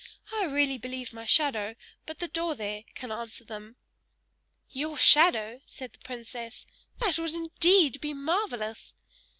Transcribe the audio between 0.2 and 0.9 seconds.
"I really